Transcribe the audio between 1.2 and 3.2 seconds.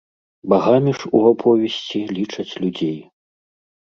аповесці лічаць людзей.